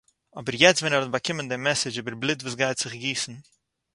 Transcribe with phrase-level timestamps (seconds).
[0.39, 3.35] אבער יעצט ווען ער האט באקומען דעם מעסעדזש איבער בלוט וואס גייט זיך גיסן